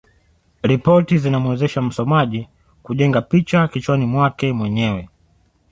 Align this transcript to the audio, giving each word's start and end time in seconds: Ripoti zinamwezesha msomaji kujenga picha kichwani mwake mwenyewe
Ripoti 0.63 1.17
zinamwezesha 1.17 1.81
msomaji 1.81 2.49
kujenga 2.83 3.21
picha 3.21 3.67
kichwani 3.67 4.05
mwake 4.05 4.53
mwenyewe 4.53 5.07